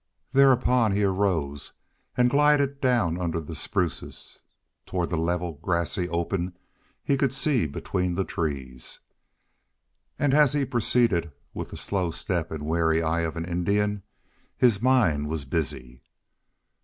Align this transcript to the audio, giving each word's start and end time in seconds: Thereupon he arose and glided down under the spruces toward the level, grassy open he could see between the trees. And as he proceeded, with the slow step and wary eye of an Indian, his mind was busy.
Thereupon 0.33 0.93
he 0.93 1.03
arose 1.03 1.73
and 2.17 2.27
glided 2.31 2.81
down 2.81 3.19
under 3.21 3.39
the 3.39 3.53
spruces 3.53 4.39
toward 4.87 5.11
the 5.11 5.15
level, 5.15 5.59
grassy 5.61 6.09
open 6.09 6.57
he 7.03 7.15
could 7.15 7.31
see 7.31 7.67
between 7.67 8.15
the 8.15 8.23
trees. 8.23 8.99
And 10.17 10.33
as 10.33 10.53
he 10.53 10.65
proceeded, 10.65 11.31
with 11.53 11.69
the 11.69 11.77
slow 11.77 12.09
step 12.09 12.49
and 12.49 12.65
wary 12.65 13.03
eye 13.03 13.21
of 13.21 13.37
an 13.37 13.45
Indian, 13.45 14.01
his 14.57 14.81
mind 14.81 15.27
was 15.29 15.45
busy. 15.45 16.01